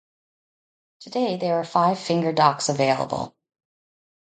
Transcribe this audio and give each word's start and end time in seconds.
Today, 1.01 1.37
there 1.37 1.57
are 1.59 1.63
five 1.63 1.99
finger 1.99 2.31
docks 2.33 2.69
available. 2.69 3.35